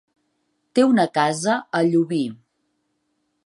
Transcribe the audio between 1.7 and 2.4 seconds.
a Llubí.